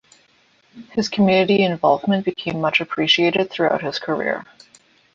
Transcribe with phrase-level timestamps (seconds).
[0.93, 4.45] His community involvement became much appreciated throughout his career.